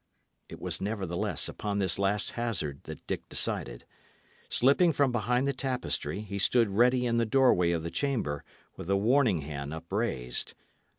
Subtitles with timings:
[0.49, 3.85] It was, nevertheless, upon this last hazard that Dick decided.
[4.49, 8.43] Slipping from behind the tapestry, he stood ready in the doorway of the chamber,
[8.75, 10.55] with a warning hand upraised.